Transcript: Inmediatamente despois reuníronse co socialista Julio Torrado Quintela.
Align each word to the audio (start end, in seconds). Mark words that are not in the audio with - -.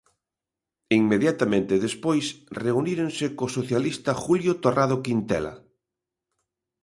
Inmediatamente 1.01 1.83
despois 1.85 2.25
reuníronse 2.63 3.25
co 3.37 3.45
socialista 3.57 4.11
Julio 4.23 4.53
Torrado 4.63 4.97
Quintela. 5.05 5.53